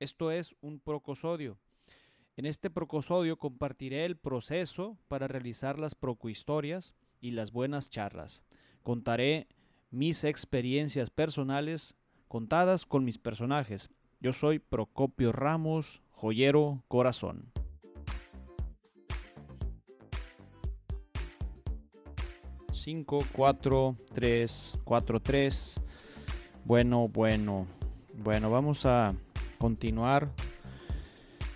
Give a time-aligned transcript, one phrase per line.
[0.00, 1.58] Esto es un procosodio.
[2.36, 8.44] En este procosodio compartiré el proceso para realizar las procohistorias y las buenas charlas.
[8.84, 9.48] Contaré
[9.90, 11.96] mis experiencias personales
[12.28, 13.90] contadas con mis personajes.
[14.20, 17.50] Yo soy Procopio Ramos, joyero corazón.
[22.72, 25.80] Cinco, cuatro, tres, cuatro, tres.
[26.64, 27.66] Bueno, bueno.
[28.14, 29.14] Bueno, vamos a
[29.58, 30.30] continuar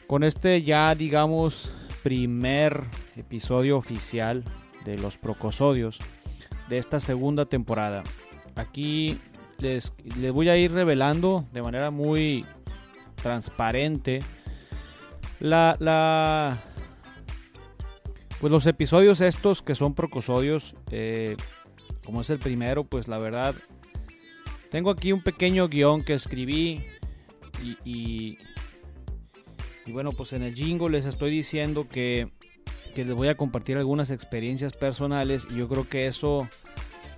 [0.06, 2.84] con este ya, digamos, primer
[3.16, 4.44] episodio oficial
[4.84, 5.98] de los Procosodios
[6.68, 8.02] de esta segunda temporada.
[8.56, 9.18] Aquí
[9.58, 12.44] les, les voy a ir revelando de manera muy
[13.22, 14.18] transparente
[15.38, 16.62] la, la
[18.40, 21.36] pues los episodios estos que son procosodios eh,
[22.04, 23.54] como es el primero pues la verdad
[24.70, 26.84] tengo aquí un pequeño guion que escribí
[27.62, 28.38] y,
[29.86, 32.30] y, bueno, pues en el jingle les estoy diciendo que,
[32.94, 36.48] que, les voy a compartir algunas experiencias personales y yo creo que eso,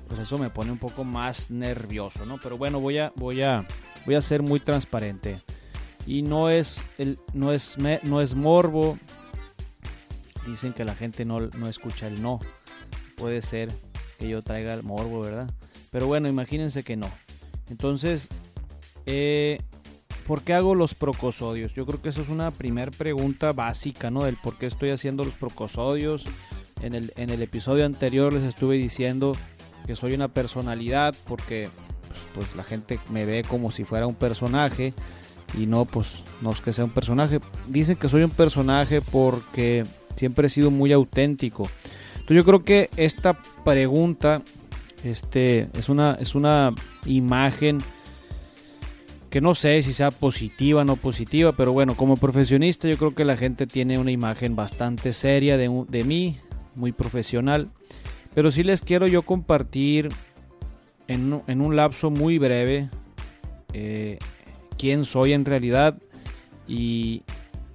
[0.08, 2.38] pues eso me pone un poco más nervioso, ¿no?
[2.42, 3.64] Pero bueno, voy a, voy a,
[4.06, 5.38] voy a ser muy transparente.
[6.06, 8.98] Y no es, el, no es, no es morbo.
[10.46, 12.40] Dicen que la gente no, no escucha el no.
[13.16, 13.70] Puede ser
[14.18, 15.50] que yo traiga el morbo, ¿verdad?
[15.90, 17.08] Pero bueno, imagínense que no.
[17.70, 18.28] Entonces,
[19.06, 19.58] eh,
[20.26, 21.74] ¿Por qué hago los procosodios?
[21.74, 24.24] Yo creo que eso es una primera pregunta básica, ¿no?
[24.24, 26.24] Del por qué estoy haciendo los procosodios.
[26.82, 29.32] En el, en el episodio anterior les estuve diciendo
[29.86, 31.68] que soy una personalidad porque
[32.08, 34.94] pues, pues, la gente me ve como si fuera un personaje
[35.58, 37.40] y no, pues no es que sea un personaje.
[37.68, 39.84] Dicen que soy un personaje porque
[40.16, 41.68] siempre he sido muy auténtico.
[42.14, 44.42] Entonces yo creo que esta pregunta
[45.04, 46.72] este, es, una, es una
[47.04, 47.78] imagen
[49.34, 53.16] que no sé si sea positiva o no positiva, pero bueno, como profesionista yo creo
[53.16, 56.38] que la gente tiene una imagen bastante seria de, de mí,
[56.76, 57.68] muy profesional,
[58.32, 60.08] pero sí les quiero yo compartir
[61.08, 62.88] en, en un lapso muy breve
[63.72, 64.20] eh,
[64.78, 65.98] quién soy en realidad
[66.68, 67.24] y,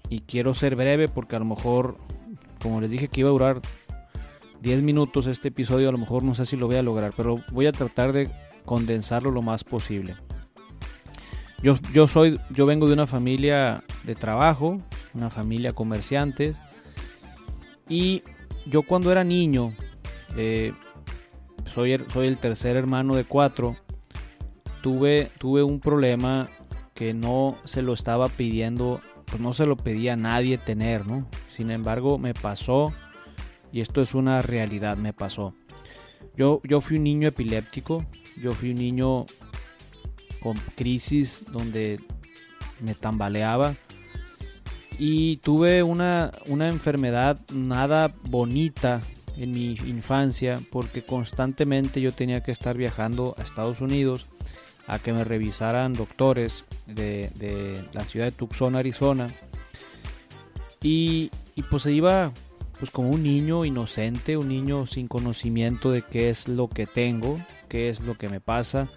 [0.08, 1.98] y quiero ser breve porque a lo mejor,
[2.62, 3.62] como les dije que iba a durar
[4.62, 7.36] 10 minutos este episodio, a lo mejor no sé si lo voy a lograr, pero
[7.52, 8.30] voy a tratar de
[8.64, 10.16] condensarlo lo más posible.
[11.62, 14.81] Yo, yo, soy, yo vengo de una familia de trabajo,
[15.14, 16.56] una familia comerciantes.
[17.88, 18.24] Y
[18.66, 19.74] yo cuando era niño,
[20.38, 20.74] eh,
[21.74, 23.75] soy, el, soy el tercer hermano de cuatro,
[24.81, 26.48] tuve, tuve un problema
[26.94, 31.28] que no se lo estaba pidiendo, pues no se lo pedía a nadie tener, ¿no?
[31.50, 32.94] Sin embargo, me pasó,
[33.72, 35.53] y esto es una realidad, me pasó.
[36.36, 38.06] Yo, yo fui un niño epiléptico,
[38.42, 39.25] yo fui un niño
[40.41, 42.00] con crisis donde
[42.81, 43.75] me tambaleaba
[44.97, 49.01] y tuve una, una enfermedad nada bonita
[49.38, 54.27] en mi infancia porque constantemente yo tenía que estar viajando a Estados Unidos
[54.88, 59.29] a que me revisaran doctores de, la ciudad de Tucson, Arizona.
[60.81, 62.33] Y, y pues se iba
[62.79, 67.38] pues como un niño inocente, un niño sin conocimiento de qué es lo que tengo,
[67.69, 68.89] qué es lo que me pasa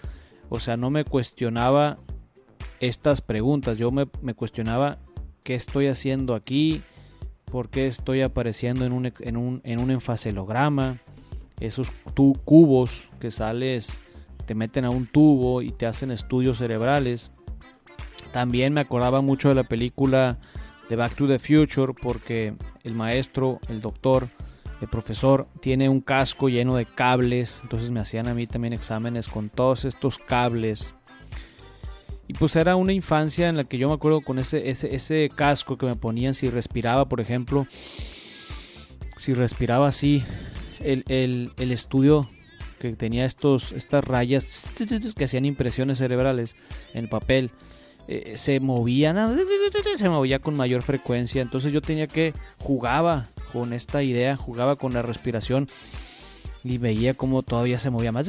[0.52, 1.96] o sea, no me cuestionaba
[2.78, 4.98] estas preguntas, yo me, cuestionaba
[5.44, 6.82] qué estoy haciendo aquí,
[7.46, 10.98] por qué estoy apareciendo en un, en un, en un enfacelograma,
[11.58, 11.90] esos
[12.44, 13.98] cubos que sales,
[14.44, 17.30] te meten a un tubo y te hacen estudios cerebrales.
[18.30, 20.36] También me acordaba mucho de la película
[20.90, 22.52] de Back to the Future porque
[22.84, 24.28] el maestro, el doctor,
[24.82, 29.28] el profesor tiene un casco lleno de cables, entonces me hacían a mí también exámenes
[29.28, 30.92] con todos estos cables.
[32.26, 35.78] Y pues era una infancia en la que yo me acuerdo con ese, ese, casco
[35.78, 37.66] que me ponían si respiraba, por ejemplo,
[39.18, 40.24] si respiraba así,
[40.80, 42.28] el, estudio
[42.80, 44.48] que tenía estos, estas rayas
[45.16, 46.56] que hacían impresiones cerebrales
[46.94, 47.52] en papel.
[48.08, 49.38] Eh, se movían,
[49.96, 51.40] se movía con mayor frecuencia.
[51.40, 55.68] Entonces yo tenía que jugaba con esta idea, jugaba con la respiración
[56.64, 58.28] y veía cómo todavía se movía más.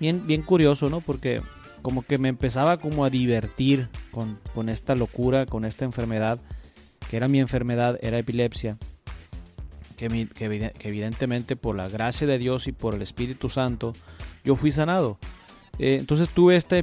[0.00, 1.00] Bien, bien curioso, ¿no?
[1.00, 1.40] Porque
[1.82, 6.38] como que me empezaba como a divertir con, esta locura, con esta enfermedad,
[7.10, 8.78] que era mi enfermedad, era epilepsia.
[9.96, 13.92] Que, que, evidentemente por la gracia de Dios y por el Espíritu Santo,
[14.44, 15.18] yo fui sanado.
[15.78, 16.76] Eh, entonces tuve esta,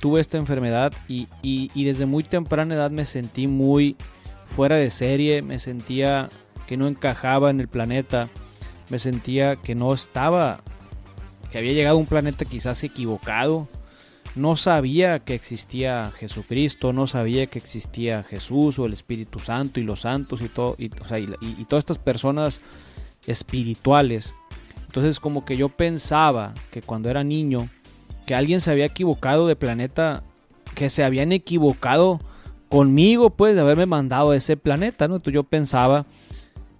[0.00, 3.96] tuve esta enfermedad y, y, desde muy temprana edad me sentí muy
[4.54, 6.28] fuera de serie, me sentía
[6.66, 8.28] que no encajaba en el planeta,
[8.88, 10.60] me sentía que no estaba,
[11.50, 13.68] que había llegado a un planeta quizás equivocado,
[14.36, 19.84] no sabía que existía Jesucristo, no sabía que existía Jesús o el Espíritu Santo y
[19.84, 20.90] los santos y todo, y,
[21.40, 22.60] y todas estas personas
[23.26, 24.32] espirituales.
[24.86, 27.68] Entonces como que yo pensaba que cuando era niño,
[28.26, 30.22] que alguien se había equivocado de planeta,
[30.74, 32.20] que se habían equivocado
[32.68, 35.16] conmigo, pues, de haberme mandado a ese planeta, ¿no?
[35.16, 36.06] Entonces yo pensaba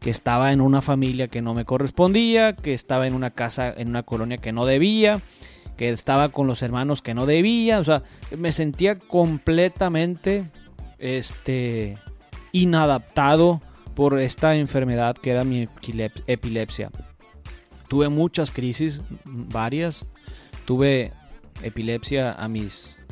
[0.00, 3.88] que estaba en una familia que no me correspondía, que estaba en una casa, en
[3.88, 5.20] una colonia que no debía,
[5.76, 8.02] que estaba con los hermanos que no debía, o sea,
[8.36, 10.44] me sentía completamente
[10.98, 11.96] este
[12.52, 13.60] inadaptado
[13.94, 15.68] por esta enfermedad que era mi
[16.26, 16.90] epilepsia.
[17.88, 20.06] Tuve muchas crisis, varias.
[20.64, 21.12] Tuve
[21.62, 23.03] epilepsia a mis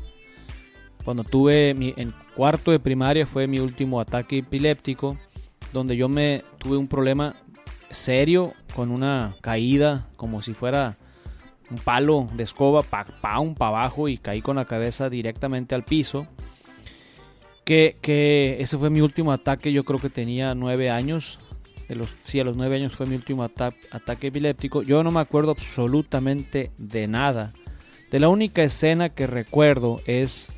[1.04, 5.16] cuando tuve mi en cuarto de primaria fue mi último ataque epiléptico
[5.72, 7.34] donde yo me tuve un problema
[7.90, 10.96] serio con una caída como si fuera
[11.70, 15.74] un palo de escoba, pa, pa, un pa abajo y caí con la cabeza directamente
[15.74, 16.26] al piso.
[17.64, 21.38] Que, que, ese fue mi último ataque, yo creo que tenía nueve años.
[21.88, 24.82] De los, sí, a los nueve años fue mi último ataque epiléptico.
[24.82, 27.52] Yo no me acuerdo absolutamente de nada.
[28.10, 30.52] De la única escena que recuerdo es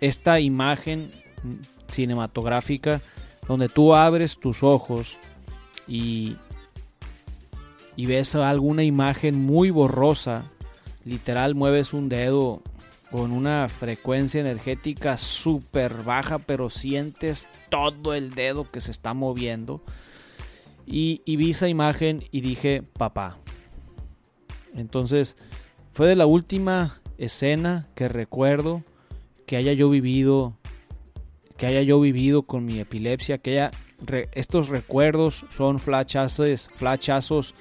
[0.00, 1.10] esta imagen
[1.88, 3.00] cinematográfica
[3.46, 5.16] donde tú abres tus ojos
[5.88, 6.36] y,
[7.96, 10.44] y ves alguna imagen muy borrosa,
[11.04, 12.62] literal mueves un dedo
[13.10, 19.82] con una frecuencia energética súper baja, pero sientes todo el dedo que se está moviendo.
[20.86, 23.38] Y, y, vi esa imagen y dije, papá.
[24.74, 25.36] Entonces,
[25.92, 28.82] fue de la última escena que recuerdo
[29.50, 30.54] que haya yo vivido
[31.56, 33.70] que haya yo vivido con mi epilepsia, que haya
[34.32, 37.56] estos recuerdos son flashazos, flashazos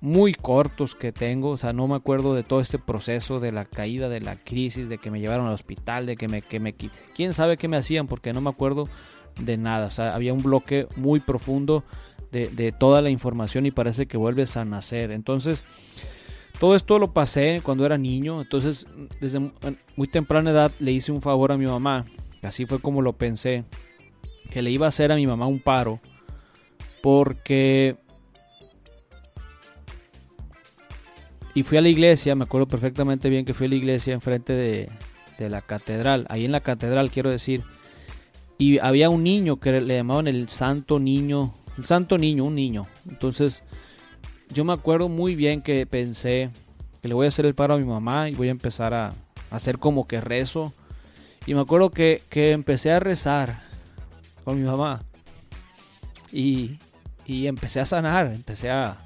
[0.00, 3.64] muy cortos que tengo, o sea, no me acuerdo de todo este proceso de la
[3.64, 6.74] caída, de la crisis, de que me llevaron al hospital, de que me, que me
[6.74, 8.84] quién sabe qué me hacían, porque no me acuerdo
[9.40, 11.82] de nada, o sea, había un bloque muy profundo
[12.30, 15.64] de, de toda la información y parece que vuelves a nacer, entonces
[16.58, 18.86] todo esto lo pasé cuando era niño, entonces
[19.20, 19.50] desde
[19.96, 22.04] muy temprana edad le hice un favor a mi mamá
[22.42, 23.64] Así fue como lo pensé.
[24.50, 26.00] Que le iba a hacer a mi mamá un paro.
[27.02, 27.96] Porque...
[31.54, 34.52] Y fui a la iglesia, me acuerdo perfectamente bien que fui a la iglesia enfrente
[34.52, 34.88] de,
[35.38, 36.24] de la catedral.
[36.28, 37.64] Ahí en la catedral quiero decir.
[38.58, 41.54] Y había un niño que le llamaban el santo niño.
[41.76, 42.86] El santo niño, un niño.
[43.08, 43.64] Entonces
[44.52, 46.50] yo me acuerdo muy bien que pensé
[47.02, 49.12] que le voy a hacer el paro a mi mamá y voy a empezar a
[49.50, 50.72] hacer como que rezo
[51.48, 53.62] y me acuerdo que, empecé a rezar
[54.44, 55.00] con mi mamá.
[56.30, 56.76] Y,
[57.26, 58.98] empecé a sanar, empecé a,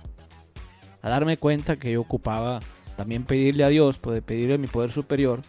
[1.04, 2.58] darme cuenta que yo ocupaba
[2.96, 5.40] también pedirle a Dios, poder pedirle a mi poder superior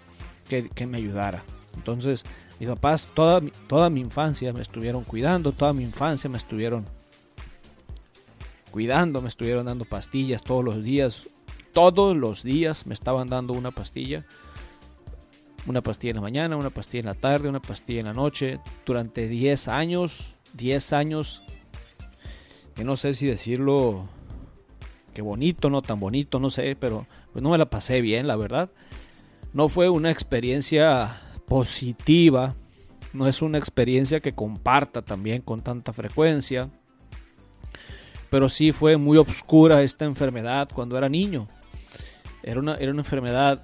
[0.47, 1.43] que, me ayudara.
[1.75, 2.23] Entonces,
[2.59, 6.85] mis papás toda, toda mi infancia me estuvieron cuidando, toda mi infancia me estuvieron
[8.73, 11.29] cuidando, me estuvieron dando pastillas todos los días.
[11.71, 14.25] Todos los días me estaban dando una pastilla
[15.65, 18.59] una pastilla en la mañana, una pastilla en la tarde, una pastilla en la noche,
[18.85, 21.41] durante 10 años, 10 años,
[22.75, 24.07] que no sé si decirlo,
[25.13, 28.35] que bonito, no tan bonito, no sé, pero pues no me la pasé bien, la
[28.35, 28.71] verdad.
[29.53, 32.55] No fue una experiencia positiva,
[33.13, 36.69] no es una experiencia que comparta también con tanta frecuencia,
[38.33, 41.47] pero sí fue muy oscura esta enfermedad cuando era niño.
[42.41, 43.63] Era una, era una enfermedad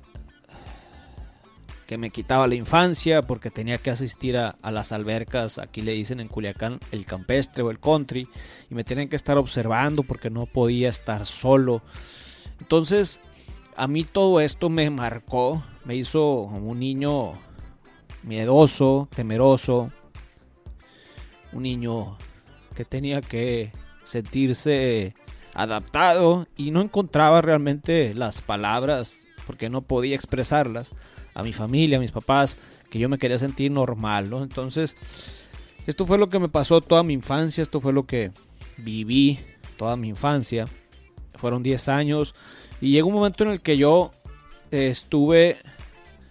[1.88, 6.20] que me quitaba la infancia porque tenía que asistir a, las albercas, aquí le dicen
[6.20, 8.28] en Culiacán el campestre o el country,
[8.70, 11.82] y me tenían que estar observando porque no podía estar solo.
[12.60, 13.20] Entonces,
[13.76, 17.40] a mí todo esto me marcó, me hizo un niño
[18.22, 19.92] miedoso, temeroso,
[21.54, 22.20] un niño
[22.76, 23.72] que tenía que
[24.10, 25.14] sentirse
[25.54, 30.92] adaptado y no encontraba realmente las palabras porque no podía expresarlas
[31.34, 32.58] a mi familia, a mis papás,
[32.90, 34.42] que yo me quería sentir normal, ¿no?
[34.42, 34.96] Entonces,
[35.86, 38.32] esto fue lo que me pasó toda mi infancia, esto fue lo que
[38.78, 39.40] viví
[39.78, 40.66] toda mi infancia.
[41.36, 42.36] Fueron 10 años
[42.82, 44.12] y llegó un momento en el que yo
[44.72, 45.58] estuve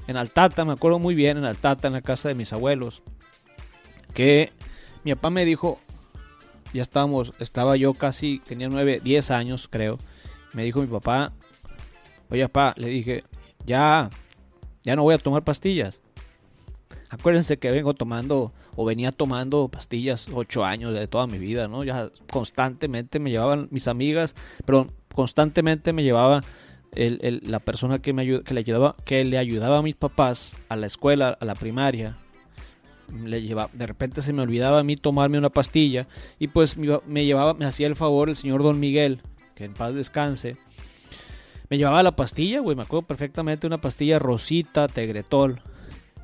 [0.07, 3.03] en Altata, me acuerdo muy bien, en Altata, en la casa de mis abuelos,
[4.15, 4.53] que
[5.05, 5.81] mi papá me dijo,
[6.73, 9.99] ya estábamos, estaba yo casi, tenía 9, 10 años creo,
[10.55, 11.33] me dijo mi papá,
[12.31, 13.25] oye papá, le dije,
[13.67, 14.11] ya,
[14.83, 16.01] ya no voy a tomar pastillas.
[17.11, 21.83] Acuérdense que vengo tomando o venía tomando pastillas ocho años de toda mi vida, ¿no?
[21.85, 24.35] Ya constantemente me llevaban mis amigas,
[24.67, 26.43] pero constantemente me llevaba
[26.95, 30.87] la persona que, me que, le ayudaba, que le ayudaba a mis papás a la
[30.87, 32.17] escuela, a la primaria,
[33.13, 36.07] le llevaba, de repente se me olvidaba a mí tomarme una pastilla
[36.39, 39.21] y pues me, llevaba, me hacía el favor el señor Don Miguel,
[39.55, 40.57] que en paz descanse.
[41.71, 45.61] Me llevaba la pastilla, güey, me acuerdo perfectamente una pastilla rosita, tegretol.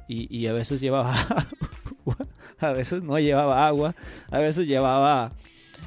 [0.09, 1.15] Y, y a veces llevaba
[2.59, 3.95] a veces no llevaba agua,
[4.31, 5.33] a veces llevaba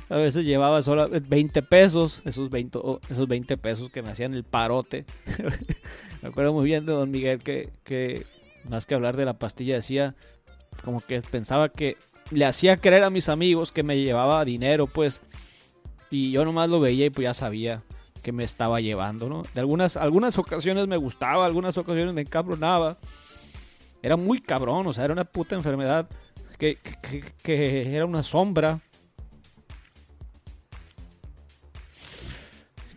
[0.09, 4.43] a veces llevaba solo 20 pesos, esos 20, esos 20 pesos que me hacían el
[4.43, 5.05] parote.
[6.21, 8.25] me acuerdo muy bien de don Miguel que, que
[8.69, 10.15] más que hablar de la pastilla decía
[10.83, 11.97] como que pensaba que
[12.31, 15.21] le hacía creer a mis amigos que me llevaba dinero, pues.
[16.09, 17.83] Y yo nomás lo veía y pues ya sabía
[18.21, 19.43] que me estaba llevando, ¿no?
[19.53, 22.97] De algunas, algunas ocasiones me gustaba, algunas ocasiones me encabronaba.
[24.01, 26.07] Era muy cabrón, o sea, era una puta enfermedad
[26.57, 26.77] que,
[27.43, 28.79] que era una sombra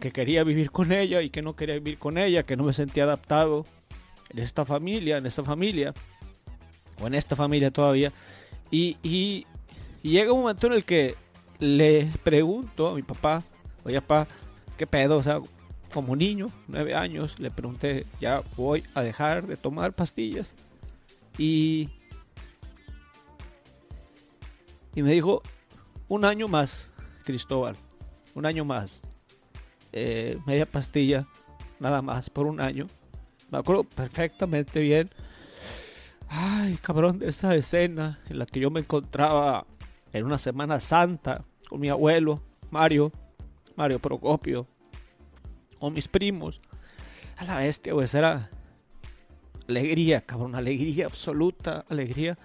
[0.01, 2.73] que quería vivir con ella y que no quería vivir con ella, que no me
[2.73, 3.65] sentía adaptado
[4.31, 5.93] en esta familia, en esta familia,
[7.01, 8.13] o en esta familia todavía.
[8.71, 9.47] Y,
[10.03, 11.15] llega un momento en el que
[11.59, 13.43] le pregunto a mi papá,
[13.85, 14.27] oye papá,
[14.79, 15.17] ¿qué pedo?
[15.17, 15.41] O sea,
[15.93, 20.55] como niño, nueve años, le pregunté, ya voy a dejar de tomar pastillas.
[21.37, 21.89] Y,
[24.95, 25.43] y me dijo,
[26.09, 26.91] un año más,
[27.25, 27.77] Cristóbal,
[28.35, 29.03] un año más.
[29.93, 31.27] Eh, media pastilla,
[31.79, 32.87] nada más, por un año.
[33.51, 35.11] Me acuerdo perfectamente bien.
[36.33, 39.67] Ay, cabrón, de esa escena en la que yo me encontraba
[40.13, 43.11] en una Semana Santa con mi abuelo, Mario,
[43.75, 44.69] Mario Procopio,
[45.81, 46.61] o mis primos.
[47.37, 48.49] A la bestia, pues era
[49.69, 52.39] alegría, cabrón, alegría absoluta, alegría.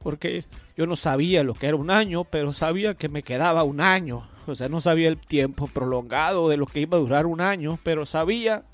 [0.00, 0.44] Porque
[0.76, 4.28] yo no sabía lo que era un año, pero sabía que me quedaba un año.
[4.48, 7.78] O sea, no sabía el tiempo prolongado de lo que iba a durar un año,
[7.84, 8.64] pero sabía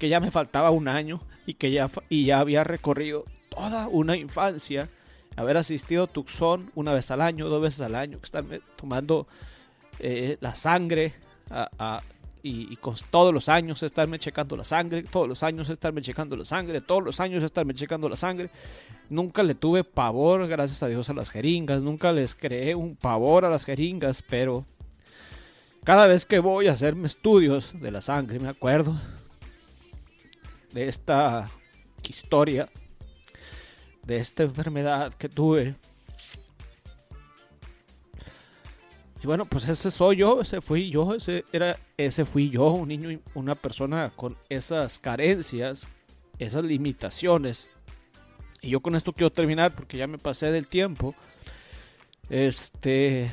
[0.00, 4.18] que ya me faltaba un año y que ya, y ya había recorrido toda una
[4.18, 4.90] infancia,
[5.34, 9.26] haber asistido a Tucson una vez al año, dos veces al año, que estarme tomando
[9.98, 11.14] eh, la sangre
[12.42, 16.44] y, con todos los años estarme checando la sangre, todos los años estarme checando la
[16.44, 18.50] sangre, todos los años estarme checando la sangre.
[19.08, 23.46] Nunca le tuve pavor, gracias a Dios, a las jeringas, nunca les creé un pavor
[23.46, 24.66] a las jeringas, pero
[25.82, 29.00] cada vez que voy a hacerme estudios de la sangre, me acuerdo
[30.72, 31.50] de esta
[32.02, 32.68] historia,
[34.04, 35.74] de esta enfermedad que tuve
[39.22, 42.88] Y bueno, pues ese soy yo, ese fui yo, ese era, ese fui yo, un
[42.88, 45.86] niño, una persona con esas carencias,
[46.38, 47.68] esas limitaciones.
[48.62, 51.16] Y yo con esto quiero terminar porque ya me pasé del tiempo.
[52.30, 53.32] Este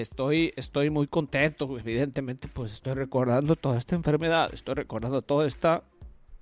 [0.00, 5.82] estoy estoy muy contento, evidentemente pues estoy recordando toda esta enfermedad, estoy recordando toda esta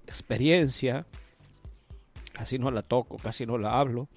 [0.07, 1.07] experiencia.
[2.33, 4.09] Casi no la toco, casi no la hablo.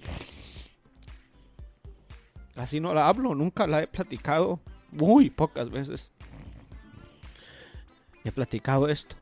[2.56, 4.60] Así no la hablo, nunca la he platicado,
[4.92, 6.12] muy pocas veces.
[8.24, 9.16] He platicado esto.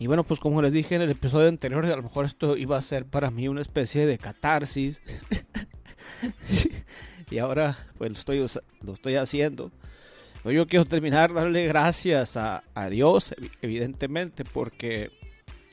[0.00, 2.78] Y bueno, pues como les dije en el episodio anterior, a lo mejor esto iba
[2.78, 5.02] a ser para mí una especie de catarsis.
[7.30, 9.70] y ahora pues lo estoy, lo estoy haciendo.
[10.42, 15.10] yo quiero terminar darle gracias a, a Dios, evidentemente, porque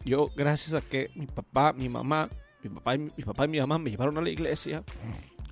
[0.03, 2.29] yo, gracias a que mi papá, mi mamá,
[2.63, 4.83] mi papá, y, mi papá y mi mamá me llevaron a la iglesia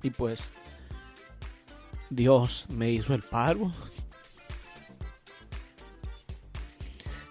[0.02, 0.52] y pues
[2.10, 3.72] Dios me hizo el paro.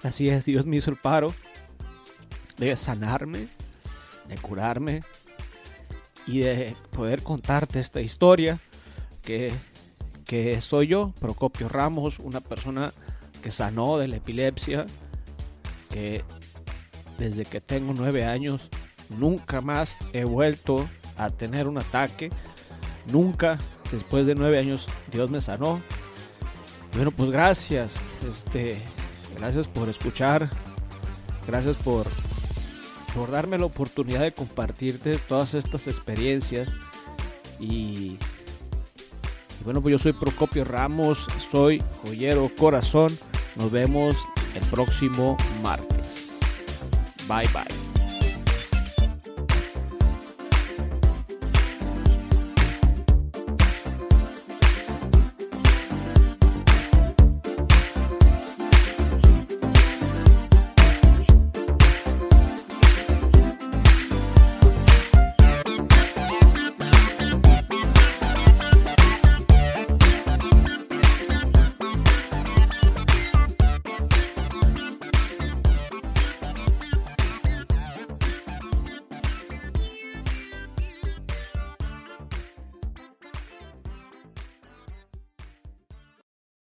[0.06, 1.34] Así es, Dios me hizo el paro
[2.58, 3.48] de sanarme,
[4.28, 5.02] de curarme
[6.28, 8.60] y de poder contarte esta historia
[9.24, 9.52] que,
[10.24, 12.94] que soy yo, Procopio Ramos, una persona
[13.42, 14.86] que sanó de la epilepsia,
[15.90, 16.24] que
[17.18, 18.70] desde que tengo nueve años.
[19.10, 22.30] Nunca más he vuelto a tener un ataque.
[23.12, 23.58] Nunca,
[23.92, 25.80] después de nueve años, Dios me sanó.
[26.94, 27.96] Bueno, pues gracias.
[28.32, 28.80] Este,
[29.38, 30.50] gracias por escuchar.
[31.48, 32.08] Gracias por,
[33.32, 36.74] darme la oportunidad de compartirte todas estas experiencias.
[37.60, 38.18] Y,
[39.60, 43.18] y bueno, pues yo soy Procopio Ramos, soy joyero corazón.
[43.56, 44.16] Nos vemos
[44.56, 46.40] el próximo martes.
[47.28, 47.85] Bye bye.